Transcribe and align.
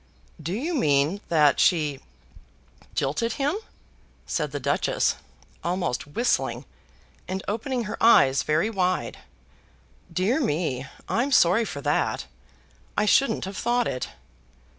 "Do 0.41 0.53
you 0.55 0.73
mean 0.73 1.21
that 1.29 1.59
she 1.59 1.99
jilted 2.95 3.33
him?" 3.33 3.55
said 4.25 4.49
the 4.51 4.59
Duchess, 4.59 5.13
almost 5.63 6.07
whistling, 6.07 6.65
and 7.27 7.43
opening 7.47 7.83
her 7.83 7.97
eyes 8.01 8.41
very 8.41 8.71
wide. 8.71 9.19
"Dear 10.11 10.39
me, 10.41 10.87
I'm 11.07 11.31
sorry 11.31 11.65
for 11.65 11.81
that. 11.81 12.25
I 12.97 13.05
shouldn't 13.05 13.45
have 13.45 13.57
thought 13.57 13.87
it." 13.87 14.09